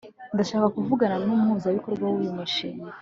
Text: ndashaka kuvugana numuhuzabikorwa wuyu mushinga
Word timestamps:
ndashaka 0.33 0.67
kuvugana 0.75 1.15
numuhuzabikorwa 1.23 2.05
wuyu 2.11 2.37
mushinga 2.37 2.89